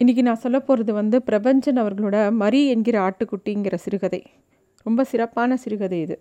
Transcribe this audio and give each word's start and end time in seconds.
இன்றைக்கி 0.00 0.22
நான் 0.26 0.40
சொல்ல 0.42 0.58
போகிறது 0.60 0.92
வந்து 0.98 1.16
பிரபஞ்சன் 1.28 1.78
அவர்களோட 1.82 2.16
மரி 2.40 2.58
என்கிற 2.72 2.96
ஆட்டுக்குட்டிங்கிற 3.04 3.76
சிறுகதை. 3.84 4.18
ரொம்ப 4.86 5.04
சிறப்பான 5.12 5.56
சிறுகதை 5.62 5.98
இது. 6.06 6.16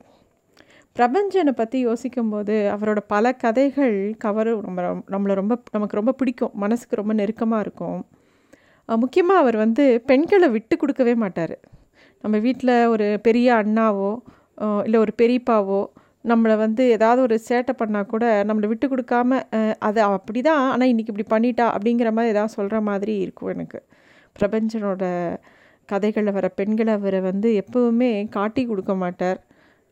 பிரபஞ்சனை 0.95 1.53
பற்றி 1.53 1.79
யோசிக்கும்போது 1.87 2.55
அவரோட 2.75 2.99
பல 3.13 3.33
கதைகள் 3.43 3.97
கவர் 4.23 4.51
நம்ம 4.67 4.85
நம்மளை 5.13 5.35
ரொம்ப 5.41 5.55
நமக்கு 5.75 5.99
ரொம்ப 5.99 6.13
பிடிக்கும். 6.21 6.53
மனசுக்கு 6.63 6.99
ரொம்ப 7.01 7.15
நெருக்கமாக 7.19 7.65
இருக்கும். 7.65 7.99
முக்கியமாக 8.89 9.43
அவர் 9.43 9.57
வந்து 9.65 9.85
பெண்களை 10.11 10.49
விட்டு 10.55 10.77
கொடுக்கவே 10.83 11.15
மாட்டார். 11.25 11.55
நம்ம 12.23 12.35
வீட்டில் 12.47 12.75
ஒரு 12.93 13.09
பெரிய 13.27 13.49
அண்ணாவோ 13.61 14.11
இல்லை 14.87 14.99
ஒரு 15.05 15.15
பெரியப்பாவோ 15.23 15.81
நம்மளை 16.31 16.55
வந்து 16.63 16.83
ஏதாவது 16.95 17.19
ஒரு 17.27 17.35
சேட்டை 17.47 17.73
பண்ணால் 17.79 18.11
கூட 18.13 18.25
நம்மளை 18.49 18.67
விட்டு 18.71 18.87
கொடுக்காம 18.91 19.39
அது 19.87 19.99
அப்படி 20.17 20.39
தான் 20.47 20.61
ஆனால் 20.71 20.91
இன்றைக்கி 20.91 21.11
இப்படி 21.13 21.27
பண்ணிட்டா 21.33 21.65
அப்படிங்கிற 21.75 22.11
மாதிரி 22.17 22.33
ஏதாவது 22.35 22.55
சொல்கிற 22.57 22.77
மாதிரி 22.89 23.13
இருக்கும் 23.25 23.51
எனக்கு. 23.55 23.79
பிரபஞ்சனோட 24.35 25.03
கதைகளில் 25.89 26.35
வர 26.37 26.47
பெண்களை 26.59 26.93
அவரை 26.99 27.19
வந்து 27.29 27.49
எப்போவுமே 27.61 28.11
காட்டி 28.37 28.61
கொடுக்க 28.69 28.93
மாட்டார். 29.03 29.39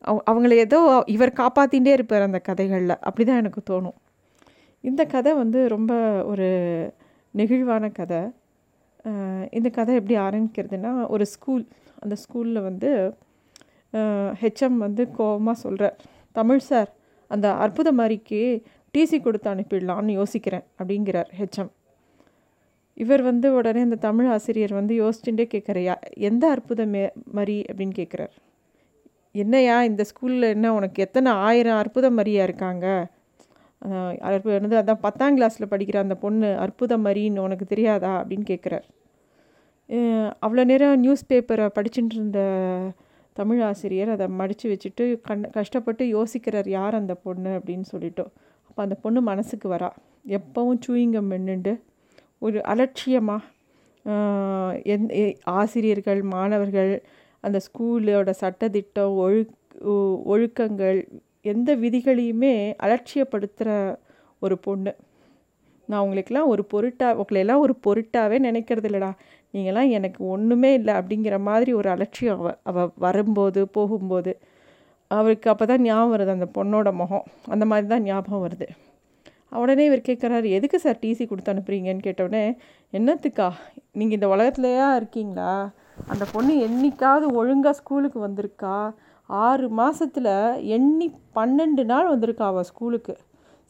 அவ 0.04 0.16
அவங்கள 0.30 0.54
ஏதோ 0.64 0.78
இவர் 1.16 1.38
காப்பாற்றிகிட்டே 1.42 1.92
இருப்பார் 1.96 2.26
அந்த 2.28 2.40
கதைகளில். 2.48 2.96
அப்படி 3.08 3.24
தான் 3.28 3.40
எனக்கு 3.42 3.60
தோணும். 3.70 3.96
இந்த 4.84 5.02
கதை 5.14 5.32
வந்து 5.42 5.60
ரொம்ப 5.74 5.92
ஒரு 6.32 6.48
நெகிழ்வான 7.34 7.84
கதை. 8.00 8.22
இந்த 9.58 9.68
கதை 9.78 9.94
எப்படி 10.00 10.16
ஆரம்பிக்கிறதுனா 10.26 10.92
ஒரு 11.14 11.24
ஸ்கூல் 11.34 11.64
அந்த 12.02 12.14
ஸ்கூலில் 12.24 12.66
வந்து 12.68 12.90
ஹெச்எம் 14.42 14.78
வந்து 14.86 15.02
கோபமாக 15.18 15.56
சொல்கிறார் 15.64 15.96
தமிழ் 16.36 16.66
சார் 16.68 16.90
அந்த 17.30 17.46
அற்புத 17.64 17.88
மாதிரிக்கு 17.92 18.40
டிசி 18.94 19.18
கொடுத்து 19.20 19.48
அனுப்பிடலான்னு 19.54 20.18
யோசிக்கிறேன் 20.20 20.64
அப்படிங்கிறார் 20.78 21.30
ஹெச்எம் 21.38 21.72
இவர் 22.96 23.22
வந்து 23.22 23.46
உடனே 23.54 23.80
அந்த 23.80 23.96
தமிழ் 24.06 24.28
ஆசிரியர் 24.34 24.74
வந்து 24.78 24.94
யோசிச்சுட்டே 25.02 25.44
கேட்குறையா 25.54 25.94
எந்த 26.28 26.44
அற்புத 26.54 26.82
மே 26.92 27.00
மரி? 27.38 27.56
அப்படின்னு 27.70 27.94
கேட்குறார். 28.00 28.34
என்னையா 29.34 29.76
இந்த 29.82 30.02
ஸ்கூலில் 30.10 30.52
என்ன 30.56 30.66
உனக்கு 30.74 30.98
எத்தனை 31.02 31.30
ஆயிரம் 31.46 31.80
அற்புத 31.82 32.06
மரியாக 32.10 32.48
இருக்காங்க? 32.48 32.86
வந்து 34.58 34.76
அதான் 34.80 35.02
பத்தாம் 35.06 35.36
கிளாஸில் 35.38 35.72
படிக்கிற 35.72 35.98
அந்த 36.04 36.16
பொண்ணு 36.24 36.50
அற்புத 36.64 36.98
மரின்னு 37.06 37.44
உனக்கு 37.46 37.66
தெரியாதா? 37.72 38.12
அப்படின்னு 38.20 38.46
கேட்குறார். 38.52 38.86
அவ்வளோ 40.44 40.64
நேரம் 40.70 41.02
நியூஸ் 41.04 41.28
பேப்பரை 41.32 41.66
படிச்சுட்டு 41.78 42.16
இருந்த 42.18 42.40
தமிழ் 43.36 43.60
ஆசிரியர் 43.68 44.10
அதை 44.14 44.26
மடித்து 44.40 44.66
வச்சுட்டு 44.72 45.04
கண் 45.22 45.44
கஷ்டப்பட்டு 45.50 46.04
யோசிக்கிறார் 46.16 46.68
யார் 46.68 46.94
அந்த 46.94 47.14
பொண்ணு? 47.24 47.52
அப்படின்னு 47.58 47.86
சொல்லிட்டோம் 47.92 48.30
அப்போ 48.68 48.80
அந்த 48.86 48.96
பொண்ணு 49.04 49.20
மனசுக்கு 49.30 49.66
வரா. 49.72 49.90
எப்போவும் 50.36 50.80
சூயிங்கம் 50.86 51.28
மென்னுண்டு 51.32 51.72
ஒரு 52.38 52.58
அலட்சியமாக 52.64 53.42
எந் 54.94 55.06
ஆசிரியர்கள் 55.58 56.20
மாணவர்கள் 56.34 56.92
அந்த 57.44 57.58
ஸ்கூலோட 57.66 58.30
சட்டத்திட்டம் 58.42 59.14
ஒழு 59.24 59.42
ஒழுக்கங்கள் 60.32 60.98
எந்த 61.52 61.70
விதிகளையுமே 61.76 62.52
அலட்சியப்படுத்துகிற 62.84 63.70
ஒரு 64.42 64.56
பொண்ணு. 64.58 64.92
நான் 65.88 66.04
உங்களுக்கெல்லாம் 66.04 66.50
ஒரு 66.52 66.62
பொருட்டாக 66.64 67.18
உங்களையெல்லாம் 67.20 67.62
ஒரு 67.64 67.74
பொருட்டாகவே 67.86 68.36
நினைக்கிறது 68.46 68.88
இல்லைடா 68.88 69.10
நீங்களாம் 69.54 69.90
எனக்கு 69.98 70.20
ஒன்றுமே 70.34 70.70
இல்லை 70.78 70.94
அப்படிங்கிற 71.00 71.36
மாதிரி 71.48 71.72
ஒரு 71.80 71.88
அலட்சியம் 71.94 72.40
அவ 72.40 72.52
அவள் 72.70 72.90
வரும்போது 73.06 73.60
போகும்போது 73.76 74.32
அவருக்கு 75.10 75.48
அப்போ 75.52 75.64
தான் 75.70 75.84
ஞாபகம் 75.86 76.12
வருது 76.14 76.32
அந்த 76.36 76.48
பொண்ணோட 76.56 76.88
முகம். 77.00 77.26
அந்த 77.54 77.64
மாதிரி 77.70 77.86
தான் 77.92 78.06
ஞாபகம் 78.08 78.44
வருது. 78.46 78.68
உடனே 79.62 79.82
இவர் 79.88 80.08
கேட்குறாரு 80.08 80.48
எதுக்கு 80.58 80.78
சார் 80.84 81.00
டிசி 81.02 81.24
கொடுத்து 81.26 81.52
அனுப்புறீங்கன்னு? 81.52 82.06
கேட்டவுடனே 82.06 82.44
என்னத்துக்கா? 82.92 83.48
நீங்கள் 83.98 84.16
இந்த 84.18 84.28
உலகத்துலையா 84.34 84.88
இருக்கீங்களா? 85.00 85.52
அந்த 86.12 86.24
பொண்ணு 86.32 86.54
என்றைக்காவது 86.66 87.26
ஒழுங்காக 87.40 87.76
ஸ்கூலுக்கு 87.80 88.20
வந்திருக்கா? 88.26 88.76
ஆறு 89.30 89.66
மாதத்தில் 89.80 90.32
எண்ணி 90.76 91.06
பன்னெண்டு 91.36 91.84
நாள் 91.92 92.12
வந்திருக்கா 92.14 92.46
அவள் 92.52 92.68
ஸ்கூலுக்கு. 92.70 93.14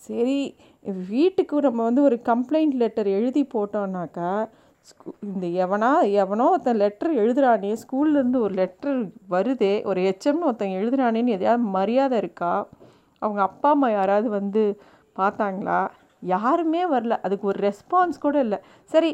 சரி 0.00 0.38
வீட்டுக்கு 1.10 1.60
நம்ம 1.66 1.84
வந்து 1.88 2.02
ஒரு 2.08 2.16
கம்ப்ளைண்ட் 2.30 2.74
லெட்டர் 2.82 3.10
எழுதி 3.18 3.42
போட்டோம்னாக்கா 3.54 4.30
ஸ்கூ 4.88 5.10
இந்த 5.26 5.46
எவனா 5.64 5.90
எவனோ 6.22 6.46
ஒருத்தன் 6.52 6.80
லெட்டர் 6.82 7.12
எழுதுறானே 7.20 7.70
ஸ்கூல்லேருந்து 7.82 8.38
ஒரு 8.46 8.54
லெட்டர் 8.60 8.98
வருதே 9.34 9.74
ஒரு 9.90 10.00
ஹெச்எம்னு 10.06 10.48
ஒருத்தன் 10.48 10.74
எழுதுறானேன்னு 10.78 11.34
எதையாவது 11.36 11.64
மரியாதை 11.76 12.16
இருக்கா? 12.22 12.50
அவங்க 13.22 13.40
அப்பா 13.48 13.70
அம்மா 13.74 13.88
யாராவது 13.98 14.28
வந்து 14.38 14.62
பார்த்தாங்களா? 15.20 15.78
யாருமே 16.34 16.82
வரல. 16.94 17.16
அதுக்கு 17.26 17.46
ஒரு 17.52 17.58
ரெஸ்பான்ஸ் 17.68 18.18
கூட 18.24 18.36
இல்லை. 18.46 18.58
சரி 18.92 19.10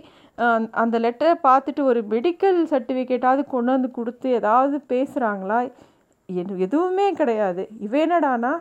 அந்த 0.83 0.97
லெட்டரை 1.05 1.35
பார்த்துட்டு 1.49 1.83
ஒரு 1.91 2.01
மெடிக்கல் 2.15 2.59
சர்டிஃபிகேட்டாவது 2.73 3.45
கொண்டு 3.55 3.71
வந்து 3.75 3.91
கொடுத்து 3.99 4.29
ஏதாவது 4.41 4.77
பேசுகிறாங்களா 4.93 5.59
எதுவுமே 6.67 7.07
கிடையாது. 7.21 7.63
இவேனடானா 7.87 8.53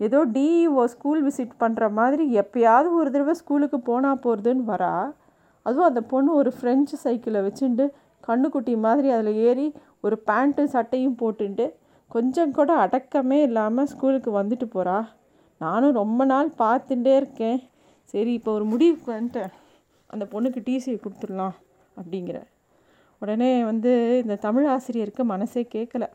ஏதோ 0.00 0.18
டிஇஓ 0.34 0.82
ஸ்கூல் 0.94 1.22
விசிட் 1.26 1.54
பண்ணுற 1.62 1.84
மாதிரி 1.98 2.24
எப்பயாவது 2.42 2.88
ஒரு 3.00 3.08
தடவை 3.14 3.34
ஸ்கூலுக்கு 3.42 3.78
போனால் 3.90 4.22
போகிறதுன்னு 4.24 4.66
வரா? 4.72 4.92
அதுவும் 5.66 5.88
அந்த 5.90 6.00
பொண்ணு 6.12 6.30
ஒரு 6.40 6.50
ஃப்ரெஞ்சு 6.56 6.96
சைக்கிளை 7.04 7.40
வச்சுட்டு 7.46 7.84
கண்ணுக்குட்டி 8.28 8.74
மாதிரி 8.86 9.08
அதில் 9.16 9.40
ஏறி 9.48 9.66
ஒரு 10.04 10.16
பேண்ட்டு 10.28 10.64
சட்டையும் 10.74 11.18
போட்டுட்டு 11.22 11.66
கொஞ்சம் 12.10 12.52
கூட 12.56 12.70
அடக்கமே 12.84 13.38
இல்லாமல் 13.48 13.88
ஸ்கூலுக்கு 13.92 14.30
வந்துட்டு 14.40 14.66
போகிறா 14.74 14.98
நானும் 15.60 15.96
ரொம்ப 16.00 16.22
நாள் 16.32 16.48
பார்த்துட்டே 16.62 17.12
இருக்கேன். 17.20 17.58
சரி 18.14 18.32
இப்போ 18.38 18.50
ஒரு 18.56 18.64
முடிவுக்கு 18.72 19.08
வந்துட்டேன். 19.12 19.52
அந்த 20.10 20.24
பொண்ணுக்கு 20.32 20.60
டிசியை 20.66 20.98
கொடுத்துடலாம் 21.00 21.56
அப்படிங்கிற. 21.96 22.38
உடனே 23.22 23.50
வந்து 23.70 23.92
இந்த 24.22 24.34
தமிழ் 24.46 24.66
ஆசிரியருக்கு 24.74 25.24
மனசே 25.32 25.62
கேட்கல 25.74 26.06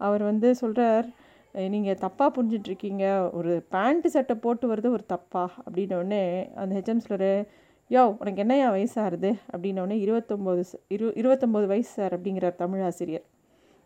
அவர் 0.00 0.22
வந்து 0.30 0.48
சொல்கிறார் 0.62 1.06
நீங்கள் 1.74 2.00
தப்பாக 2.04 2.30
புரிஞ்சிட்ருக்கீங்க 2.36 3.04
ஒரு 3.38 3.52
பேண்ட்டு 3.74 4.14
சட்டை 4.14 4.34
போட்டு 4.44 4.66
வருது 4.72 4.88
ஒரு 4.96 5.04
தப்பா? 5.14 5.44
அப்படின்னோடனே 5.64 6.22
அந்த 6.60 6.72
ஹெச்எம் 6.78 7.06
சொல்கிறார் 7.06 7.42
யோ 7.90 8.02
உனக்கு 8.20 8.40
என்னையா 8.44 8.66
வயசாகுது? 8.72 9.28
அப்படின்னோடனே 9.52 9.96
இருபத்தொம்போது 10.04 10.62
இரு 10.94 11.06
இருபத்தொம்போது 11.20 11.66
வயசு 11.70 11.92
சார் 11.98 12.14
அப்படிங்கிறார் 12.16 12.58
தமிழ் 12.62 12.82
ஆசிரியர் 12.88 13.24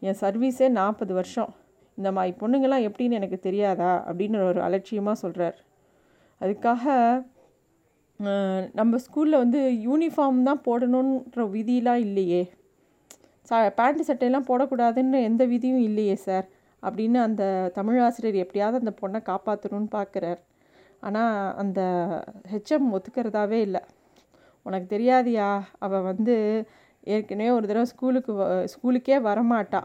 என் 0.02 0.18
சர்வீஸே 0.22 0.68
நாற்பது 0.78 1.12
வருஷம். 1.14 1.52
இந்த 1.98 2.10
மாதிரி 2.16 2.32
பொண்ணுங்கள்லாம் 2.40 2.86
எப்படின்னு 2.88 3.18
எனக்கு 3.20 3.38
தெரியாதா? 3.46 3.90
அப்படின்னு 4.08 4.38
ஒரு 4.48 4.60
அலட்சியமாக 4.66 5.22
சொல்கிறார் 5.22 5.58
அதுக்காக 6.40 6.84
நம்ம 8.80 8.98
ஸ்கூலில் 9.04 9.42
வந்து 9.42 9.60
யூனிஃபார்ம் 9.86 10.42
தான் 10.48 10.62
போடணுன்ற 10.66 11.44
விதியெலாம் 11.54 12.02
இல்லையே. 12.06 12.42
சா 13.48 13.56
பேண்ட்டு 13.78 14.08
சட்டையெல்லாம் 14.08 14.48
போடக்கூடாதுன்னு 14.50 15.20
எந்த 15.28 15.42
விதியும் 15.52 15.84
இல்லையே 15.88 16.16
சார். 16.26 16.46
அப்படின்னு 16.82 17.19
அந்த 17.28 17.44
தமிழ் 17.74 18.00
ஆசிரியர் 18.06 18.42
எப்படியாவது 18.44 18.82
அந்த 18.82 18.92
பொண்ணை 19.02 19.20
காப்பாற்றணும்னு 19.30 19.90
பார்க்குறார் 19.98 20.40
ஆனால் 21.06 21.36
அந்த 21.62 21.80
ஹெச்எம் 22.52 22.88
ஒத்துக்கிறதாவே 22.96 23.58
இல்லை. 23.66 23.82
உனக்கு 24.66 24.86
தெரியாதியா? 24.94 25.48
அவள் 25.84 26.06
வந்து 26.10 26.34
ஏற்கனவே 27.14 27.50
ஒரு 27.56 27.66
தடவை 27.68 27.86
ஸ்கூலுக்கு 27.92 28.32
ஸ்கூலுக்கே 28.72 29.18
வரமாட்டா. 29.28 29.80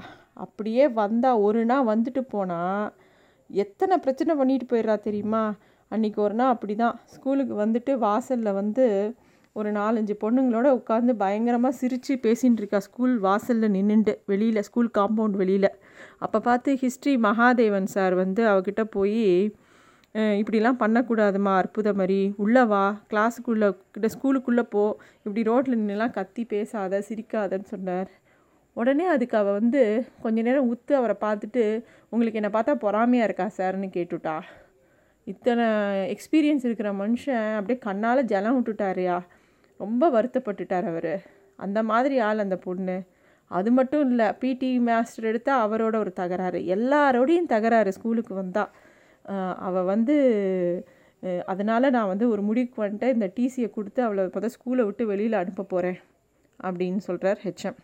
அப்படியே 0.46 0.84
வந்தால் 1.02 1.44
ஒரு 1.46 1.62
நாள் 1.72 1.90
வந்துட்டு 1.94 2.22
போனால் 2.34 2.84
எத்தனை 3.50 3.96
பிரச்சனை 4.04 4.34
பண்ணிட்டு 4.40 4.66
போயிடுறா 4.72 4.96
தெரியுமா? 5.08 5.44
அன்றைக்கி 5.92 6.20
ஒரு 6.26 6.36
நாள் 6.40 6.54
அப்படி 6.56 6.74
தான் 6.84 6.96
ஸ்கூலுக்கு 7.14 7.56
வந்துட்டு 7.64 7.92
வாசலில் 8.06 8.58
வந்து 8.62 8.86
ஒரு 9.56 9.70
நாலஞ்சு 9.78 10.14
பொண்ணுங்களோட 10.24 10.68
உட்காந்து 10.80 11.14
பயங்கரமாக 11.22 11.78
சிரித்து 11.80 12.16
பேசின்னு 12.26 12.60
இருக்கா 12.62 12.80
ஸ்கூல் 12.88 13.16
வாசலில் 13.20 13.74
நின்றுண்டு 13.76 14.14
வெளியில் 14.32 14.66
ஸ்கூல் 14.68 14.90
காம்பவுண்ட் 14.98 15.38
வெளியில். 15.42 15.70
அப்போ 16.26 16.40
பார்த்து 16.48 16.76
ஹிஸ்ட்ரி 16.84 17.14
மகாதேவன் 17.28 17.90
சார் 17.96 18.16
வந்து 18.24 18.44
அவகிட்ட 18.52 18.84
போய் 18.98 19.24
இப்படிலாம் 20.18 20.80
பண்ணக்கூடாதுமா 20.80 21.52
அற்புத 21.56 21.94
மாதிரி 21.94 22.34
உள்ளே 22.38 22.64
வா 22.64 22.84
கிளாஸுக்குள்ளே 23.10 23.68
கிட்ட 23.92 24.08
ஸ்கூலுக்குள்ளே 24.16 24.62
போ. 24.62 24.84
இப்படி 25.18 25.44
ரோட்டில் 25.44 25.78
நின்றுலாம் 25.80 26.12
கத்தி 26.12 26.46
பேசாத 26.46 27.04
சிரிக்காதன்னு 27.10 27.64
சொன்னார். 27.64 28.10
உடனே 28.74 29.06
அதுக்கு 29.06 29.38
அவள் 29.38 29.54
வந்து 29.54 30.06
கொஞ்ச 30.22 30.42
நேரம் 30.42 30.76
உத்து 30.76 30.94
அவரை 30.94 31.16
பார்த்துட்டு 31.22 31.84
உங்களுக்கு 32.10 32.40
என்னை 32.42 32.62
பார்த்தா 32.62 32.74
பொறாமையாக 32.86 33.24
இருக்கா 33.24 33.48
சார்னு 33.58 33.90
கேட்டுட்டா. 33.98 34.36
இத்தனை 35.24 35.66
எக்ஸ்பீரியன்ஸ் 36.14 36.66
இருக்கிற 36.66 36.92
மனுஷன் 36.94 37.56
அப்படியே 37.56 37.80
கண்ணால் 37.80 38.24
ஜலம் 38.24 38.58
விட்டுட்டாருயா. 38.58 39.18
ரொம்ப 39.78 40.10
வருத்தப்பட்டுட்டார் 40.10 40.88
அவர். 40.88 41.14
அந்த 41.56 41.84
மாதிரி 41.84 42.20
ஆள் 42.20 42.38
அந்த 42.38 42.58
பொண்ணு. 42.58 42.98
அது 43.52 43.72
மட்டும் 43.72 44.10
இல்லை 44.10 44.34
பிடி 44.34 44.80
மாஸ்டர் 44.80 45.26
எடுத்தால் 45.26 45.64
அவரோட 45.66 45.96
ஒரு 45.96 46.14
தகராறு. 46.14 46.60
எல்லாரோடையும் 46.60 47.46
தகராறு 47.46 47.92
ஸ்கூலுக்கு 47.94 48.34
வந்தால் 48.34 48.72
அவள் 49.68 49.90
வந்து 49.94 50.16
அதனால் 51.46 51.94
நான் 51.96 52.12
வந்து 52.14 52.26
ஒரு 52.34 52.42
முடிவுக்கு 52.42 52.80
வந்துட்டு 52.84 53.08
இந்த 53.16 53.28
டிசியை 53.38 53.70
கொடுத்து 53.72 54.02
அவளை 54.04 54.24
பார்த்தா 54.26 54.56
ஸ்கூலை 54.56 54.84
விட்டு 54.86 55.06
வெளியில் 55.06 55.42
அனுப்ப 55.42 55.68
போகிறேன் 55.74 56.00
அப்படின்னு 56.60 57.02
சொல்கிறார் 57.08 57.40
ஹெச்எம் 57.46 57.78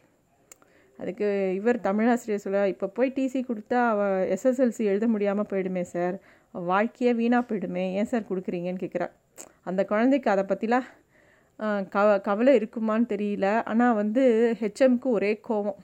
அதுக்கு 0.99 1.27
இவர் 1.59 1.77
தமிழாசிரியர் 1.87 2.43
சொல்ல 2.43 2.59
இப்போ 2.73 2.87
போய் 2.97 3.15
டிசி 3.15 3.39
கொடுத்தா 3.47 3.79
அவள் 3.93 4.17
எஸ்எஸ்எல்சி 4.35 4.83
எழுத 4.91 5.05
முடியாமல் 5.07 5.49
போயிடுமே 5.51 5.83
சார் 5.93 6.15
வாழ்க்கையே 6.53 7.11
வீணாக 7.19 7.43
போயிடுமே. 7.49 7.85
ஏன் 7.99 8.09
சார் 8.11 8.29
கொடுக்குறீங்கன்னு 8.29 8.83
கேட்குறா 8.83 9.07
அந்த 9.69 9.81
குழந்தைக்கு 9.91 10.29
அதை 10.33 10.43
பற்றிலாம் 10.51 10.87
கவ 11.95 12.07
கவலை 12.27 12.53
இருக்குமான்னு 12.59 13.07
தெரியல. 13.13 13.47
ஆனால் 13.71 13.97
வந்து 14.01 14.23
ஹெச்எம்க்கு 14.61 15.09
ஒரே 15.17 15.31
கோவம். 15.47 15.79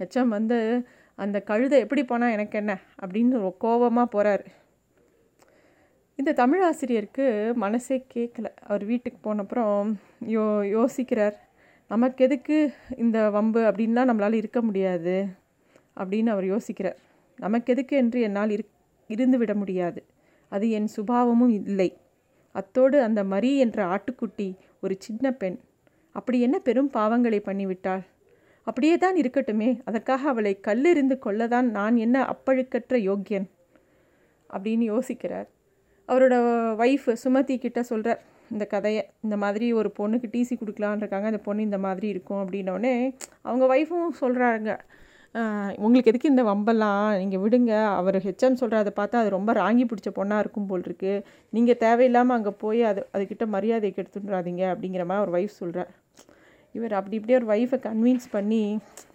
ஹெச்எம் 0.00 0.34
வந்து 0.36 0.58
அந்த 1.18 1.38
கழுதை 1.50 1.76
எப்படி 1.84 2.02
போனால் 2.04 2.34
எனக்கு 2.36 2.56
என்ன 2.62 2.72
அப்படின்னு 3.02 3.52
கோவமாக 3.64 4.08
போகிறாரு 4.14 4.44
இந்த 6.16 6.32
தமிழ் 6.32 6.62
ஆசிரியருக்கு 6.62 7.52
மனசே 7.54 8.06
கேட்கல 8.14 8.44
அவர் 8.60 8.84
வீட்டுக்கு 8.84 9.34
போனப்புறம் 9.34 9.94
யோ 10.26 10.44
யோசிக்கிறார். 10.76 11.32
நமக்கு 11.88 12.24
எதுக்கு 12.24 12.72
இந்த 12.96 13.30
வம்பு? 13.30 13.60
அப்படின்லாம் 13.60 14.08
நம்மளால் 14.10 14.32
இருக்க 14.32 14.62
முடியாது. 14.62 15.26
அப்படின்னு 15.96 16.26
அவர் 16.26 16.44
யோசிக்கிறார். 16.44 16.96
நமக்கு 17.36 17.72
எதுக்கு 17.72 17.96
என்று 17.96 18.20
என்னால் 18.20 18.50
இரு 18.50 18.64
இருந்து 19.06 19.38
விட 19.38 19.54
முடியாது. 19.54 20.04
அது 20.48 20.70
என் 20.70 20.86
சுபாவமும் 20.86 21.48
இல்லை. 21.48 21.96
அத்தோடு 22.52 23.02
அந்த 23.02 23.24
மரி 23.24 23.58
என்ற 23.58 23.84
ஆட்டுக்குட்டி 23.84 24.54
ஒரு 24.80 24.96
சின்ன 24.98 25.32
பெண். 25.32 25.58
அப்படி 26.12 26.40
என்ன 26.40 26.58
பெரும் 26.58 26.90
பாவங்களை 26.94 27.40
பண்ணிவிட்டாள்? 27.44 28.04
அப்படியே 28.62 28.98
தான் 28.98 29.16
இருக்கட்டுமே. 29.16 29.80
அதற்காக 29.84 30.28
அவளை 30.28 30.60
கல்லெறிந்து 30.66 31.18
கொள்ளதான் 31.26 31.68
நான் 31.70 31.96
என்ன 31.96 32.16
அப்பழுக்கற்ற 32.24 32.96
யோக்கியன்? 32.96 33.50
அப்படின்னு 34.50 34.84
யோசிக்கிறார். 34.92 35.48
அவரோட 36.08 36.34
ஒய்ஃப் 36.78 37.08
சுமதி 37.24 37.54
கிட்ட 37.58 37.82
சொல்கிறார் 37.82 38.22
இந்த 38.50 38.64
கதையை 38.64 39.02
இந்த 39.20 39.36
மாதிரி 39.36 39.72
ஒரு 39.72 39.92
பொண்ணுக்கு 39.98 40.28
டிசி 40.32 40.54
கொடுக்கலான் 40.60 40.96
இருக்காங்க 40.96 41.26
அந்த 41.26 41.38
பொண்ணு 41.38 41.62
இந்த 41.62 41.78
மாதிரி 41.78 42.08
இருக்கும் 42.08 42.42
அப்படின்னோடனே 42.42 42.94
அவங்க 43.42 43.64
ஒய்ஃபும் 43.74 44.20
சொல்கிறாங்க 44.20 44.70
உங்களுக்கு 45.78 46.10
எதுக்கு 46.10 46.30
இந்த 46.30 46.42
வம்பெல்லாம்? 46.42 47.18
நீங்கள் 47.18 47.40
விடுங்க. 47.40 47.72
அவர் 47.94 48.16
ஹெச்எம் 48.16 48.58
சொல்கிறத 48.60 48.90
பார்த்தா 48.96 49.20
அது 49.20 49.28
ரொம்ப 49.28 49.52
ராங்கி 49.52 49.84
பிடிச்ச 49.84 50.10
பொண்ணாக 50.14 50.38
இருக்கும் 50.38 50.66
போல் 50.66 50.82
இருக்குது 50.82 51.22
நீங்கள் 51.52 51.76
தேவையில்லாமல் 51.76 52.36
அங்கே 52.36 52.50
போய் 52.50 52.82
அது 52.82 53.02
அதுக்கிட்ட 53.12 53.46
மரியாதை 53.46 53.90
கெடுத்துட்றாதீங்க 53.90 54.64
அப்படிங்கிற 54.74 55.04
மாதிரி 55.04 55.24
ஒரு 55.26 55.34
ஒய்ஃப் 55.38 55.58
சொல்கிறார் 55.58 55.90
இவர் 56.74 56.92
அப்படி 56.92 57.16
இப்படியே 57.16 57.38
ஒரு 57.38 57.48
ஒய்ஃபை 57.54 57.78
கன்வின்ஸ் 57.78 58.28
பண்ணி 58.30 58.62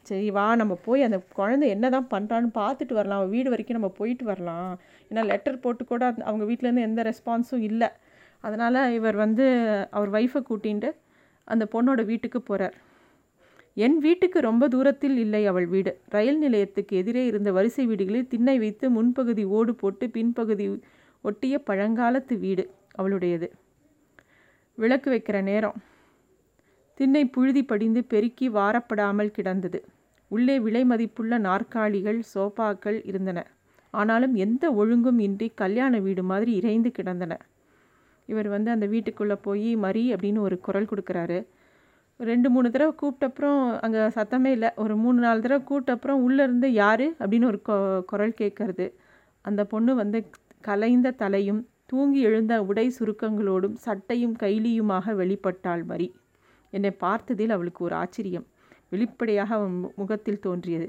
சரி 0.09 0.27
வா 0.37 0.45
நம்ம 0.61 0.73
போய் 0.87 1.05
அந்த 1.07 1.17
குழந்தை 1.39 1.67
என்ன 1.75 1.85
தான் 1.95 2.07
பண்ணுறான்னு 2.13 2.49
பார்த்துட்டு 2.59 2.93
வரலாம். 2.99 3.19
அவள் 3.21 3.33
வீடு 3.35 3.49
வரைக்கும் 3.53 3.77
நம்ம 3.77 3.91
போயிட்டு 3.99 4.25
வரலாம். 4.31 4.71
ஏன்னா 5.09 5.23
லெட்டர் 5.31 5.63
போட்டு 5.63 5.83
கூட 5.91 6.03
அவங்க 6.27 6.43
வீட்டிலேருந்து 6.49 6.87
எந்த 6.89 7.03
ரெஸ்பான்ஸும் 7.09 7.65
இல்லை. 7.69 7.89
அதனால் 8.43 8.79
இவர் 8.97 9.17
வந்து 9.25 9.45
அவர் 9.97 10.13
ஒய்ஃபை 10.17 10.41
கூட்டின்ட்டு 10.49 10.89
அந்த 11.47 11.63
பொண்ணோட 11.73 12.01
வீட்டுக்கு 12.11 12.39
போகிறார் 12.49 12.77
என் 13.85 13.97
வீட்டுக்கு 14.05 14.39
ரொம்ப 14.47 14.63
தூரத்தில் 14.73 15.17
இல்லை 15.23 15.41
அவள் 15.51 15.67
வீடு. 15.73 15.91
ரயில் 16.15 16.39
நிலையத்துக்கு 16.43 16.93
எதிரே 17.01 17.23
இருந்த 17.31 17.49
வரிசை 17.57 17.83
வீடுகளில் 17.91 18.29
திண்ணை 18.33 18.55
வைத்து 18.63 18.85
முன்பகுதி 18.97 19.43
ஓடு 19.57 19.73
போட்டு 19.81 20.07
பின்பகுதி 20.15 20.65
ஒட்டிய 21.23 21.55
பழங்காலத்து 21.69 22.35
வீடு 22.45 22.63
அவளுடையது. 22.99 23.47
விளக்கு 24.77 25.09
வைக்கிற 25.13 25.37
நேரம். 25.51 25.77
திண்ணை 26.99 27.23
புழுதி 27.35 27.63
படிந்து 27.71 28.01
பெருக்கி 28.13 28.47
வாரப்படாமல் 28.57 29.35
கிடந்தது. 29.37 29.79
உள்ளே 30.29 30.55
விலை 30.59 30.85
மதிப்புள்ள 30.85 31.37
நாற்காலிகள் 31.37 32.19
சோபாக்கள் 32.33 32.97
இருந்தன. 33.03 33.39
ஆனாலும் 33.93 34.35
எந்த 34.45 34.63
ஒழுங்கும் 34.71 35.19
இன்றி 35.19 35.47
கல்யாண 35.61 35.99
வீடு 35.99 36.23
மாதிரி 36.23 36.51
இறைந்து 36.55 36.91
கிடந்தன. 36.91 37.33
இவர் 38.29 38.47
வந்து 38.47 38.69
அந்த 38.71 38.85
வீட்டுக்குள்ளே 38.85 39.35
போய் 39.41 39.69
மரி 39.75 40.03
அப்படின்னு 40.13 40.39
ஒரு 40.39 40.57
குரல் 40.59 40.89
கொடுக்குறாரு. 40.91 41.39
ரெண்டு 42.19 42.49
மூணு 42.49 42.71
தடவை 42.71 42.93
கூப்பிட்டப்புறம் 43.01 43.79
அங்கே 43.79 44.01
சத்தமே 44.17 44.51
இல்லை. 44.57 44.69
ஒரு 44.75 44.95
மூணு 44.97 45.19
நாலு 45.19 45.41
தடவை 45.41 45.61
கூப்பிட்டப்புறம் 45.69 46.21
உள்ளேருந்து 46.25 46.67
யார்? 46.73 47.05
அப்படின்னு 47.19 47.45
ஒரு 47.45 47.61
குரல் 48.05 48.39
கேட்கறது 48.41 48.85
அந்த 49.45 49.61
பொண்ணு 49.65 49.91
வந்து 49.95 50.19
கலைந்த 50.61 51.11
தலையும் 51.11 51.61
தூங்கி 51.85 52.21
எழுந்த 52.21 52.53
உடை 52.63 52.85
சுருக்கங்களோடும் 52.99 53.77
சட்டையும் 53.85 54.35
கைலியுமாக 54.39 55.13
வெளிப்பட்டாள் 55.21 55.83
மரி. 55.83 56.07
என்னை 56.73 56.91
பார்த்ததில் 56.99 57.49
அவளுக்கு 57.49 57.81
ஒரு 57.85 57.95
ஆச்சரியம். 57.95 58.45
வெளிப்படையாக 58.91 59.55
அவன் 59.55 59.75
முகத்தில் 59.95 60.39
தோன்றியது. 60.39 60.87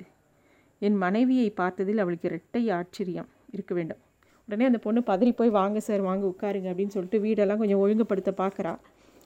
என் 0.82 0.97
மனைவியை 0.97 1.49
பார்த்ததில் 1.61 2.02
அவளுக்கு 2.05 2.29
இரட்டை 2.31 2.62
ஆச்சரியம் 2.79 3.29
இருக்க 3.55 3.73
வேண்டும். 3.75 4.00
உடனே 4.49 4.64
அந்த 4.64 4.79
பொண்ணு 4.79 5.00
பதறி 5.06 5.32
போய் 5.37 5.56
வாங்க 5.58 5.81
சார் 5.81 6.00
வாங்க 6.00 6.25
உட்காருங்க 6.26 6.69
அப்படின்னு 6.70 6.94
சொல்லிட்டு 6.94 7.19
வீடெல்லாம் 7.26 7.61
கொஞ்சம் 7.62 7.82
ஒழுங்குபடுத்த 7.85 8.32
பார்க்குறா. 8.43 8.73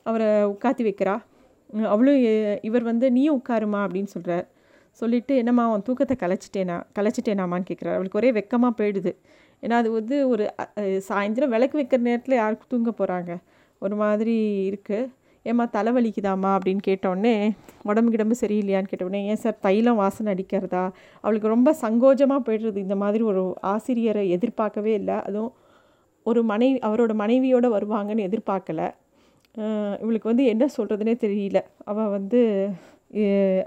அவரை 0.06 0.26
உட்காத்தி 0.55 0.82
வைக்கிறா. 0.88 1.15
அவளும் 1.94 2.19
இவர் 2.69 2.85
வந்து 2.91 3.06
நீயும் 3.12 3.38
உட்காருமா? 3.41 3.79
அப்படின்னு 3.87 4.11
சொல்கிறார் 4.17 4.47
சொல்லிவிட்டு 5.00 5.35
என்னம்மா 5.37 5.62
அவன் 5.69 5.85
தூக்கத்தை 5.87 6.17
கலைச்சிட்டேனா 6.20 6.77
கலைச்சிட்டேனாமான்னு 6.99 7.69
கேட்குறாரு 7.70 7.97
அவளுக்கு 7.99 8.20
ஒரே 8.20 8.31
வெக்கமாக 8.32 8.73
போயிடுது. 8.81 9.12
ஏன்னா 9.62 9.77
அது 9.82 9.91
வந்து 9.91 10.17
ஒரு 10.29 10.44
சாயந்தரம் 11.09 11.53
விளக்கு 11.55 11.77
வைக்கிற 11.81 12.00
நேரத்தில் 12.09 12.41
யாருக்கு 12.43 12.67
தூங்க 12.69 12.91
போகிறாங்க 12.99 13.32
ஒரு 13.79 13.94
மாதிரி 14.03 14.37
இருக்குது 14.70 15.09
ஏம்மா 15.50 15.64
தலைவலிக்குதாம்மா 15.76 16.50
அப்படின்னு 16.56 16.82
கேட்டோடனே 16.87 17.35
உடம்பு 17.91 18.11
கிடம்பு 18.14 18.35
சரியில்லையான்னு 18.41 18.91
கேட்டவுடனே 18.91 19.20
ஏன் 19.31 19.41
சார் 19.43 19.56
தைலம் 19.67 19.99
வாசனை 20.02 20.29
அடிக்கிறதா? 20.35 20.85
அவளுக்கு 21.25 21.52
ரொம்ப 21.55 21.70
சங்கோஜமாக 21.82 22.41
போய்டுறது 22.46 22.79
இந்த 22.87 22.96
மாதிரி 23.02 23.25
ஒரு 23.31 23.43
ஆசிரியரை 23.73 24.23
எதிர்பார்க்கவே 24.37 24.93
இல்லை. 25.00 25.17
அதுவும் 25.26 25.52
ஒரு 26.26 26.43
மனைவி 26.50 26.79
அவரோட 26.88 27.12
மனைவியோடு 27.23 27.70
வருவாங்கன்னு 27.76 28.26
எதிர்பார்க்கலை. 28.29 28.88
இவளுக்கு 30.02 30.31
வந்து 30.32 30.44
என்ன 30.52 30.64
சொல்கிறதுனே 30.76 31.14
தெரியல. 31.25 31.58
அவள் 31.91 32.14
வந்து 32.17 32.41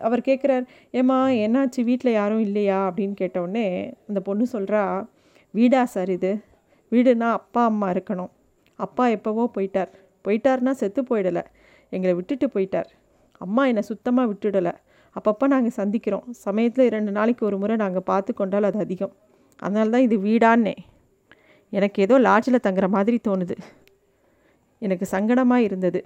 அவர் 0.05 0.27
கேட்குறார் 0.27 0.65
ஏம்மா 0.99 1.17
என்னாச்சு? 1.43 1.81
வீட்டில் 1.89 2.17
யாரும் 2.17 2.43
இல்லையா? 2.47 2.79
அப்படின்னு 2.87 3.15
கேட்டவுடனே 3.21 3.67
அந்த 4.09 4.19
பொண்ணு 4.27 4.45
சொல்கிறா 4.55 4.81
வீடா 5.53 5.83
சார் 5.93 6.09
இது. 6.15 6.31
வீடுனா 6.91 7.29
அப்பா 7.39 7.61
அம்மா 7.71 7.87
இருக்கணும். 7.93 8.31
அப்பா 8.79 9.05
எப்போவோ 9.15 9.45
போயிட்டார். 9.55 9.91
போயிட்டார்னா 10.25 10.73
செத்து 10.81 11.01
போயிடலை. 11.09 11.43
எங்களை 11.89 12.13
விட்டுட்டு 12.15 12.47
போயிட்டார். 12.55 12.89
அம்மா 13.45 13.65
என்னை 13.65 13.81
சுத்தமாக 13.81 14.29
விட்டுடலை. 14.33 14.73
அப்பப்போ 15.15 15.45
நாங்கள் 15.47 15.77
சந்திக்கிறோம். 15.81 16.25
சமயத்தில் 16.45 16.89
ரெண்டு 16.95 17.11
நாளைக்கு 17.11 17.43
ஒரு 17.45 17.57
முறை 17.57 17.75
நாங்கள் 17.75 18.07
பார்த்து 18.11 18.33
கொண்டால் 18.33 18.63
அது 18.63 18.79
அதிகம். 18.79 19.13
அதனால 19.59 19.89
தான் 19.89 20.05
இது 20.07 20.17
வீடான்னே. 20.17 20.75
எனக்கு 21.69 22.01
ஏதோ 22.05 22.15
லாட்ஜில் 22.19 22.65
தங்குற 22.67 22.87
மாதிரி 22.87 23.17
தோணுது. 23.27 23.55
எனக்கு 24.85 25.05
சங்கடமாக 25.11 25.67
இருந்தது. 25.67 26.01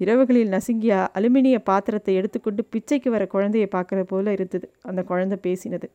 இரவுகளில் 0.00 0.52
நசுங்கிய 0.54 0.94
அலுமினிய 1.16 1.58
பாத்திரத்தை 1.58 2.14
எடுத்துக்கொண்டு 2.14 2.62
பிச்சைக்கு 2.72 3.08
வர 3.08 3.26
குழந்தையை 3.26 3.68
பார்க்குற 3.74 4.02
போல 4.02 4.32
இருந்தது. 4.32 4.66
அந்த 4.82 5.02
குழந்தை 5.02 5.36
பேசினது. 5.46 5.88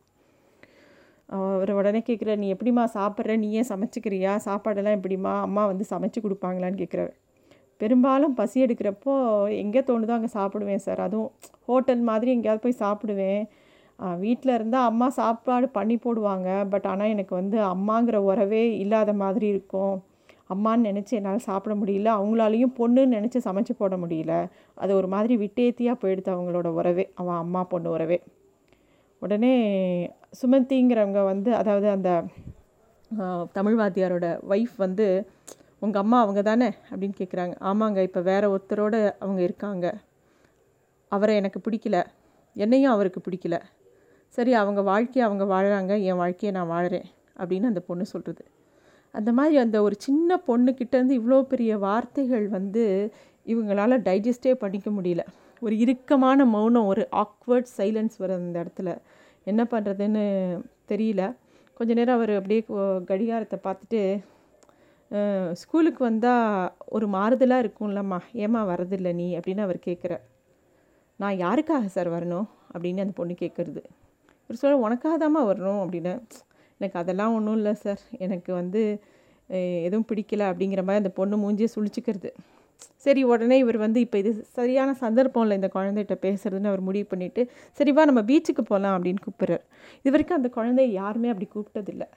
அவர் 1.29 1.71
உடனே 1.71 2.03
கேட்குற 2.07 2.35
நீ 2.43 2.47
எப்படிம்மா 2.53 2.83
சாப்பிட்ற? 2.93 3.37
நீ 3.37 3.51
ஏன் 3.51 3.69
சமைச்சிக்கிறியா? 3.69 4.31
சாப்பாடெல்லாம் 4.45 4.97
எப்படிம்மா? 4.99 5.33
அம்மா 5.47 5.65
வந்து 5.65 5.85
சமைச்சு 5.89 6.19
கொடுப்பாங்களான்னு 6.23 6.79
கேட்குறாரு. 6.83 7.13
பெரும்பாலும் 7.81 8.35
பசி 8.39 8.57
எடுக்கிறப்போ 8.65 9.13
எங்கே 9.61 9.81
தோணுதோ 9.89 10.15
அங்கே 10.17 10.31
சாப்பிடுவேன் 10.37 10.83
சார். 10.85 11.01
அதுவும் 11.07 11.31
ஹோட்டல் 11.69 12.03
மாதிரி 12.09 12.29
எங்கேயாவது 12.35 12.63
போய் 12.65 12.81
சாப்பிடுவேன். 12.83 13.41
வீட்டில் 14.23 14.53
இருந்தால் 14.57 14.87
அம்மா 14.89 15.07
சாப்பாடு 15.19 15.67
பண்ணி 15.77 15.95
போடுவாங்க. 16.03 16.49
பட் 16.73 16.87
ஆனால் 16.91 17.13
எனக்கு 17.15 17.33
வந்து 17.41 17.57
அம்மாங்கிற 17.73 18.17
உறவே 18.29 18.63
இல்லாத 18.83 19.13
மாதிரி 19.23 19.47
இருக்கும். 19.53 19.95
அம்மான்னு 20.53 20.87
நினச்சி 20.89 21.13
என்னால் 21.17 21.47
சாப்பிட 21.47 21.73
முடியல. 21.79 22.09
அவங்களாலையும் 22.19 22.75
பொண்ணுன்னு 22.79 23.15
நினச்சி 23.17 23.39
சமைச்சு 23.47 23.73
போட 23.81 23.95
முடியல. 24.03 24.33
அது 24.83 24.91
ஒரு 24.99 25.07
மாதிரி 25.15 25.35
விட்டேத்தியாக 25.43 26.01
போயிடுது 26.03 26.29
அவங்களோட 26.35 26.69
உறவே 26.79 27.05
அவன் 27.21 27.41
அம்மா 27.43 27.61
பொண்ணு 27.73 27.89
உறவே. 27.95 28.17
உடனே 29.21 29.53
சுமந்திங்கிறவங்க 30.41 31.21
வந்து 31.31 31.49
அதாவது 31.61 31.87
அந்த 31.95 32.09
தமிழ் 33.57 33.77
வாத்தியாரோட 33.79 34.27
ஒய்ஃப் 34.53 34.75
வந்து 34.77 35.07
உங்கள் 35.79 36.01
அம்மா 36.01 36.21
அவங்க 36.21 36.41
தானே 36.41 36.69
அப்படின்னு 36.89 37.15
கேட்குறாங்க 37.19 37.53
ஆமாங்க 37.59 37.97
இப்போ 37.97 38.21
வேறு 38.21 38.47
ஒருத்தரோட 38.55 38.95
அவங்க 39.19 39.41
இருக்காங்க. 39.41 39.85
அவரை 41.11 41.35
எனக்கு 41.35 41.59
பிடிக்கல. 41.69 42.05
என்னையும் 42.55 42.91
அவருக்கு 42.91 43.21
பிடிக்கல. 43.27 43.59
சரி 44.27 44.53
அவங்க 44.53 44.81
வாழ்க்கையை 44.81 45.31
அவங்க 45.31 45.45
வாழறாங்க 45.53 46.03
என் 46.03 46.15
வாழ்க்கையை 46.15 46.61
நான் 46.61 46.71
வாழறேன் 46.75 47.07
அப்படின்னு 47.37 47.63
அந்த 47.63 47.79
பொண்ணு 47.79 48.05
சொல்கிறது 48.05 48.43
அந்த 49.11 49.31
மாதிரி 49.31 49.57
அந்த 49.57 49.81
ஒரு 49.81 49.95
சின்ன 49.97 50.37
பொண்ணுக்கிட்டேருந்து 50.47 51.15
இவ்வளோ 51.19 51.41
பெரிய 51.41 51.77
வார்த்தைகள் 51.77 52.47
வந்து 52.47 53.13
இவங்களால் 53.45 54.03
டைஜஸ்டே 54.07 54.53
பண்ணிக்க 54.53 54.89
முடியல. 54.89 55.23
ஒரு 55.61 55.77
இறுக்கமான 55.77 56.45
மௌனம் 56.45 56.85
ஒரு 56.85 57.07
ஆக்வர்ட் 57.11 57.69
சைலன்ஸ் 57.77 58.17
வர 58.17 58.33
அந்த 58.33 58.57
இடத்துல. 58.63 58.97
என்ன 59.43 59.61
பண்ணுறதுன்னு 59.71 60.25
தெரியல. 60.87 61.35
கொஞ்ச 61.73 61.93
நேரம் 61.93 62.15
அவர் 62.15 62.33
அப்படியே 62.35 62.65
கடிகாரத்தை 63.05 63.59
பார்த்துட்டு 63.63 64.01
ஸ்கூலுக்கு 65.61 66.01
வந்தால் 66.03 66.73
ஒரு 66.95 67.05
மாறுதலாக 67.07 67.63
இருக்கும்லம்மா. 67.63 68.19
ஏமா 68.43 68.61
வரதில்லை 68.71 69.11
நீ? 69.13 69.27
அப்படின்னு 69.37 69.63
அவர் 69.67 69.79
கேட்குற 69.87 70.13
நான் 71.19 71.39
யாருக்காக 71.45 71.85
சார் 71.95 72.09
வரணும்? 72.09 72.47
அப்படின்னு 72.73 73.03
அந்த 73.05 73.15
பொண்ணு 73.19 73.35
கேட்குறது 73.41 73.81
இவர் 74.43 74.59
சொல்ல 74.61 74.77
உனக்காக 74.77 75.15
தாம்மா 75.23 75.41
வரணும்? 75.51 75.81
அப்படின்னு. 75.83 76.13
எனக்கு 76.77 76.99
அதெல்லாம் 77.01 77.33
ஒன்றும் 77.37 77.57
இல்லை 77.59 77.73
சார். 77.73 78.03
எனக்கு 78.25 78.51
வந்து 78.53 78.81
எதுவும் 79.87 80.07
பிடிக்கல 80.09 80.47
அப்படிங்கிற 80.51 80.81
மாதிரி 80.87 81.01
அந்த 81.03 81.11
பொண்ணு 81.19 81.35
மூஞ்சியை 81.43 81.69
சுழிச்சிக்கிறது. 81.75 82.31
சரி 83.05 83.21
உடனே 83.23 83.57
இவர் 83.57 83.77
வந்து 83.77 83.99
இப்போ 84.05 84.17
இது 84.17 84.31
சரியான 84.57 84.93
சந்தர்ப்பம் 84.93 85.43
இல்லை 85.45 85.55
இந்த 85.59 85.69
குழந்தைகிட்ட 85.75 86.15
பேசுறதுன்னு 86.25 86.71
அவர் 86.71 86.87
முடிவு 86.87 87.07
பண்ணிவிட்டு 87.11 87.41
சரிவா 87.77 88.03
நம்ம 88.09 88.21
பீச்சுக்கு 88.21 88.63
போகலாம் 88.71 88.95
அப்படின்னு 88.95 89.21
கூப்பிட்றாரு. 89.25 89.63
இது 90.01 90.11
வரைக்கும் 90.11 90.39
அந்த 90.39 90.49
குழந்தைய 90.57 90.89
யாருமே 91.01 91.29
அப்படி 91.29 91.47
கூப்பிட்டதில்லை. 91.55 92.07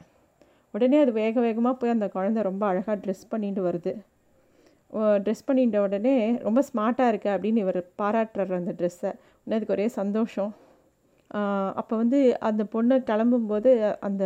உடனே 0.75 0.99
அது 1.05 1.13
வேக 1.21 1.35
வேகமாக 1.47 1.75
போய் 1.81 1.95
அந்த 1.97 2.07
குழந்தை 2.15 2.41
ரொம்ப 2.49 2.63
அழகாக 2.71 2.97
ட்ரெஸ் 3.05 3.25
பண்ணிட்டு 3.33 3.63
வருது. 3.69 3.93
ட்ரெஸ் 5.25 5.47
பண்ணிட்ட 5.49 5.77
உடனே 5.87 6.15
ரொம்ப 6.47 6.61
ஸ்மார்ட்டாக 6.69 7.13
இருக்க 7.13 7.29
அப்படின்னு 7.37 7.63
இவர் 7.65 7.81
பாராட்டுறார் 8.01 8.59
அந்த 8.61 8.73
ட்ரெஸ்ஸை 8.81 9.11
உடனே 9.43 9.57
அதுக்கு 9.59 9.77
ஒரே 9.77 9.87
சந்தோஷம். 10.01 10.51
அப்போ 11.81 11.95
வந்து 12.03 12.19
அந்த 12.49 12.63
பொண்ணு 12.75 12.97
கிளம்பும்போது 13.11 13.71
அந்த 14.09 14.25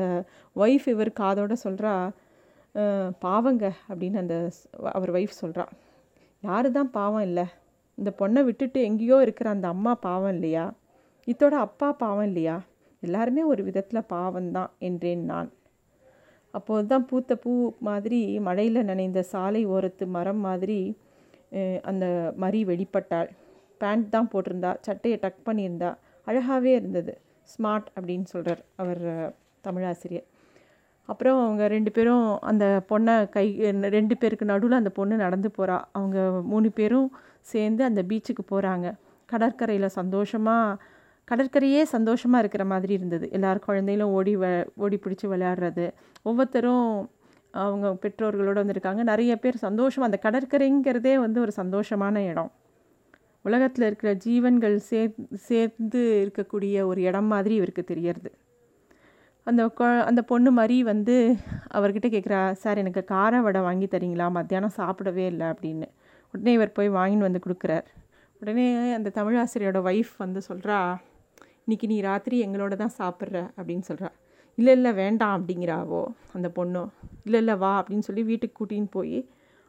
ஒய்ஃப் 0.56 0.86
இவர் 0.94 1.10
காதோட 1.20 1.54
சொல்கிறா 1.64 1.92
பாவங்க 3.26 3.64
அப்படின்னு 3.90 4.18
அந்த 4.22 4.36
அவர் 4.96 5.12
ஒய்ஃப் 5.18 5.40
சொல்கிறா 5.42 5.66
யாரு 6.42 6.68
தான் 6.78 6.90
பாவம் 6.96 7.26
இல்லை? 7.28 7.44
இந்த 7.98 8.10
பொண்ணை 8.18 8.40
விட்டுட்டு 8.48 8.78
எங்கேயோ 8.88 9.18
இருக்கிற 9.26 9.46
அந்த 9.54 9.66
அம்மா 9.74 9.92
பாவம் 10.06 10.34
இல்லையா? 10.36 10.64
இத்தோட 11.28 11.54
அப்பா 11.66 11.88
பாவம் 12.02 12.26
இல்லையா? 12.30 12.56
எல்லாருமே 13.02 13.42
ஒரு 13.52 13.62
விதத்தில் 13.68 14.08
பாவம்தான் 14.12 14.72
என்றேன் 14.88 15.24
நான். 15.30 15.48
அப்போது 16.56 16.88
தான் 16.92 17.06
பூத்த 17.10 17.32
பூ 17.42 17.52
மாதிரி 17.88 18.20
மழையில் 18.46 18.88
நனைந்த 18.90 19.20
சாலை 19.32 19.62
ஓரத்து 19.74 20.04
மரம் 20.16 20.42
மாதிரி 20.46 20.78
அந்த 21.90 22.06
மரி 22.42 22.60
வெளிப்பட்டாள் 22.70 23.30
பேண்ட் 23.80 24.06
தான் 24.14 24.30
போட்டிருந்தா 24.32 24.70
சட்டையை 24.86 25.16
டக் 25.24 25.46
பண்ணியிருந்தா 25.48 25.90
அழகாகவே 26.26 26.72
இருந்தது. 26.78 27.12
ஸ்மார்ட் 27.48 27.88
அப்படின்னு 27.96 28.26
சொல்கிறார் 28.32 28.62
அவர் 28.82 29.02
தமிழாசிரியர். 29.64 30.26
அப்புறம் 31.08 31.38
அவங்க 31.42 31.64
ரெண்டு 31.74 31.90
பேரும் 31.96 32.24
அந்த 32.50 32.64
பொண்ணை 32.90 33.14
கை 33.34 33.44
ரெண்டு 33.96 34.14
பேருக்கு 34.20 34.46
நடுவில் 34.52 34.80
அந்த 34.80 34.92
பொண்ணு 34.98 35.16
நடந்து 35.24 35.48
போகிறா 35.58 35.76
அவங்க 35.98 36.18
மூணு 36.52 36.68
பேரும் 36.78 37.08
சேர்ந்து 37.52 37.82
அந்த 37.88 38.00
பீச்சுக்கு 38.10 38.44
போகிறாங்க 38.52 38.86
கடற்கரையில் 39.28 39.96
சந்தோஷமாக 39.98 40.78
கடற்கரையே 41.30 41.82
சந்தோஷமாக 41.82 42.38
இருக்கிற 42.38 42.64
மாதிரி 42.64 42.92
இருந்தது. 42.92 43.30
எல்லார் 43.30 43.58
குழந்தைகளும் 43.58 44.12
ஓடி 44.12 44.36
வ 44.36 44.44
ஓடி 44.76 44.96
பிடிச்சி 44.96 45.26
விளையாடுறது. 45.26 45.86
ஒவ்வொருத்தரும் 46.22 47.10
அவங்க 47.50 47.88
பெற்றோர்களோடு 48.02 48.60
வந்திருக்காங்க. 48.62 49.02
நிறைய 49.02 49.36
பேர் 49.36 49.56
சந்தோஷம் 49.56 50.04
அந்த 50.04 50.18
கடற்கரைங்கிறதே 50.22 51.14
வந்து 51.14 51.40
ஒரு 51.40 51.52
சந்தோஷமான 51.56 52.16
இடம். 52.16 52.50
உலகத்தில் 53.42 53.86
இருக்கிற 53.86 54.14
ஜீவன்கள் 54.14 54.76
சேர் 54.78 55.14
சேர்ந்து 55.34 56.00
இருக்கக்கூடிய 56.24 56.84
ஒரு 56.84 57.00
இடம் 57.02 57.26
மாதிரி 57.26 57.54
இவருக்கு 57.54 57.84
தெரியறது. 57.84 58.30
அந்த 59.46 59.62
அந்த 60.04 60.22
பொண்ணு 60.22 60.50
மாதிரி 60.50 60.82
வந்து 60.82 61.36
அவர்கிட்ட 61.74 62.08
கேட்குறா 62.14 62.40
சார் 62.52 62.78
எனக்கு 62.78 63.04
கார 63.04 63.40
வடை 63.40 63.60
வாங்கி 63.60 63.86
தரீங்களா? 63.86 64.26
மத்தியானம் 64.30 64.76
சாப்பிடவே 64.76 65.24
இல்லை 65.32 65.46
அப்படின்னு. 65.46 65.88
உடனே 66.34 66.52
இவர் 66.52 66.72
போய் 66.72 66.90
வாங்கின்னு 66.90 67.28
வந்து 67.28 67.44
கொடுக்குறார். 67.46 67.86
உடனே 68.40 68.92
அந்த 68.92 69.12
தமிழாசிரியரோட 69.14 69.80
ஒய்ஃப் 69.90 70.14
வந்து 70.18 70.40
சொல்கிறா 70.48 70.78
இன்றைக்கி 71.68 71.86
நீ 71.86 71.96
ராத்திரி 72.00 72.36
எங்களோட 72.46 72.74
தான் 72.80 72.92
சாப்பிட்ற 72.98 73.36
அப்படின்னு 73.56 73.84
சொல்கிறா 73.88 74.08
இல்லை 74.58 74.72
இல்லை 74.74 74.90
வேண்டாம் 74.98 75.32
அப்படிங்கிறாவோ 75.38 76.02
அந்த 76.32 76.48
பொண்ணும் 76.56 76.90
இல்லை 77.24 77.38
இல்லை 77.40 77.54
வா 77.62 77.70
அப்படின்னு 77.78 78.06
சொல்லி 78.08 78.22
வீட்டுக்கு 78.28 78.56
கூட்டின்னு 78.58 78.90
போய் 78.90 79.18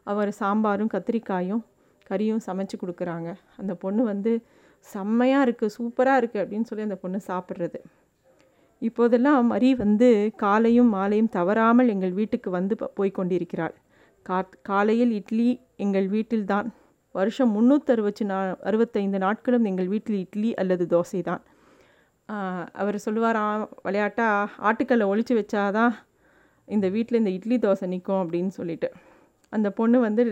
அவர் 0.07 0.31
சாம்பாரும் 0.41 0.91
கத்திரிக்காயும் 0.93 1.63
கறியும் 2.09 2.43
சமைச்சு 2.47 2.77
கொடுக்குறாங்க. 2.83 3.29
அந்த 3.57 3.75
பொண்ணு 3.83 4.03
வந்து 4.11 4.33
செம்மையாக 4.85 5.45
இருக்குது 5.47 5.75
சூப்பராக 5.77 6.19
இருக்குது 6.21 6.43
அப்படின்னு 6.43 6.69
சொல்லி 6.69 6.87
அந்த 6.89 6.99
பொண்ணு 7.05 7.21
சாப்பிட்றது. 7.31 7.81
இப்போதெல்லாம் 8.81 9.51
மரி 9.53 9.73
வந்து 9.83 10.11
காலையும் 10.45 10.93
மாலையும் 10.97 11.33
தவறாமல் 11.39 11.91
எங்கள் 11.95 12.15
வீட்டுக்கு 12.21 12.49
வந்து 12.59 12.75
போய் 12.99 13.17
கொண்டிருக்கிறாள். 13.19 13.75
கா 14.25 14.39
காலையில் 14.71 15.13
இட்லி 15.19 15.49
எங்கள் 15.85 16.09
வீட்டில்தான் 16.15 16.67
வருஷம் 17.15 17.53
முந்நூற்றறுபத்தி 17.57 18.23
நா 18.31 18.39
அறுபத்தைந்து 18.69 19.19
நாட்களும் 19.27 19.69
எங்கள் 19.71 19.93
வீட்டில் 19.95 20.23
இட்லி 20.25 20.49
அல்லது 20.61 20.85
தோசை 20.97 21.21
தான். 21.21 21.43
அவர் 22.73 22.97
சொல்லுவாராம் 23.05 23.63
விளையாட்டாக 23.83 24.51
ஆட்டுக்கல்லை 24.69 25.05
ஒழிச்சு 25.11 25.33
வச்சாதான் 25.39 25.93
இந்த 26.67 26.87
வீட்டில் 26.89 27.19
இந்த 27.19 27.31
இட்லி 27.31 27.57
தோசை 27.57 27.87
நிற்கும் 27.87 28.21
அப்படின்னு 28.23 28.51
சொல்லிட்டு. 28.51 28.87
அந்த 29.53 29.67
பொண்ணு 29.71 29.97
வந்து 29.99 30.23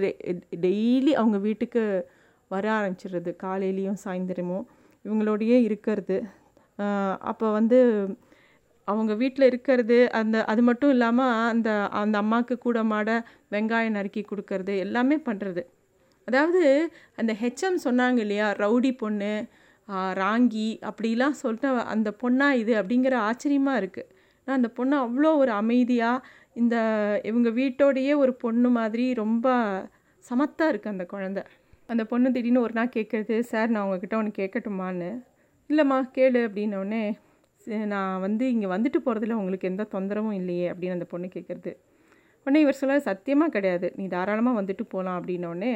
டெய்லி 0.66 1.12
அவங்க 1.14 1.38
வீட்டுக்கு 1.38 1.84
வர 2.52 2.66
ஆரம்பிச்சிடுறது 2.80 3.32
காலையிலையும் 3.44 4.02
சாயந்தரமும். 4.06 4.66
இவங்களோடையே 5.06 5.58
இருக்கிறது. 5.64 6.18
அப்போ 7.22 7.48
வந்து 7.52 7.78
அவங்க 8.88 9.14
வீட்டில் 9.14 9.48
இருக்கிறது 9.48 9.98
அந்த 10.12 10.38
அது 10.46 10.62
மட்டும் 10.62 10.90
இல்லாமல் 10.90 11.38
அந்த 11.52 11.70
அந்த 12.02 12.16
அம்மாவுக்கு 12.18 12.56
கூட 12.58 12.80
மாட 12.84 13.10
வெங்காயம் 13.52 13.98
நறுக்கி 13.98 14.22
கொடுக்கறது 14.22 14.74
எல்லாமே 14.78 15.18
பண்ணுறது 15.26 15.62
அதாவது 16.28 16.62
அந்த 17.16 17.32
ஹெச்எம் 17.42 17.80
சொன்னாங்க 17.86 18.20
இல்லையா 18.20 18.48
ரவுடி 18.60 18.92
பொண்ணு 18.96 19.32
ராங்கி 20.14 20.70
அப்படிலாம் 20.90 21.40
சொல்லிட்டு 21.42 21.70
அந்த 21.94 22.10
பொண்ணா 22.22 22.48
இது 22.62 22.74
அப்படிங்கிற 22.82 23.16
ஆச்சரியமாக 23.30 23.82
இருக்குது 23.82 24.10
ஆனால் 24.48 24.58
அந்த 24.60 24.70
பொண்ணு 24.78 24.96
அவ்வளோ 25.06 25.32
ஒரு 25.38 25.52
அமைதியாக 25.52 26.26
இந்த 26.54 26.76
இவங்க 27.24 27.50
வீட்டோடையே 27.50 28.14
ஒரு 28.16 28.34
பொண்ணு 28.36 28.70
மாதிரி 28.70 29.06
ரொம்ப 29.14 29.48
சமத்தாக 30.26 30.72
இருக்குது 30.72 30.94
அந்த 30.96 31.06
குழந்த. 31.14 31.40
அந்த 31.90 32.04
பொண்ணு 32.06 32.28
திடீர்னு 32.32 32.62
ஒரு 32.62 32.74
நாள் 32.74 32.94
கேட்குறது 32.96 33.36
சார் 33.52 33.74
நான் 33.74 33.86
உங்ககிட்ட 33.86 34.16
ஒன்று 34.18 34.32
கேட்கட்டுமான்னு? 34.40 35.10
இல்லைம்மா 35.70 35.98
கேளு 36.16 36.40
அப்படின்னோடனே 36.48 37.04
நான் 37.94 38.22
வந்து 38.22 38.46
இங்கே 38.54 38.68
வந்துட்டு 38.68 39.00
போகிறதுல 39.06 39.38
உங்களுக்கு 39.42 39.70
எந்த 39.72 39.84
தொந்தரவும் 39.94 40.38
இல்லையே 40.40 40.66
அப்படின்னு 40.72 40.98
அந்த 40.98 41.08
பொண்ணு 41.14 41.28
கேட்குறது 41.36 41.72
உடனே 42.46 42.60
இவர் 42.64 42.80
சொல்ல 42.80 42.98
சத்தியமாக 43.10 43.52
கிடையாது. 43.52 43.88
நீ 43.98 44.04
தாராளமாக 44.08 44.58
வந்துட்டு 44.60 44.84
போகலாம் 44.90 45.18
அப்படின்னோடனே 45.20 45.72